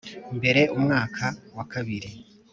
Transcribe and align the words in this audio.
Mbere 0.37 0.61
umwaka 0.75 1.25
wa 1.55 1.65
kabiri 1.71 2.09